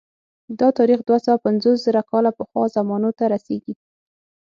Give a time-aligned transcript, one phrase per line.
[0.59, 3.73] دا تاریخ دوه سوه پنځوس زره کاله پخوا زمانو ته رسېږي